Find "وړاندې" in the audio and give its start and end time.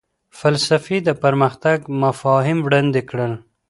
2.63-3.01